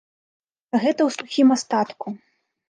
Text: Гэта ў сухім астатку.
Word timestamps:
Гэта 0.81 0.95
ў 0.95 1.09
сухім 1.17 1.47
астатку. 1.57 2.17